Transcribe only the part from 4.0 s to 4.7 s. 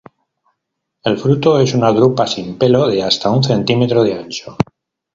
de ancho.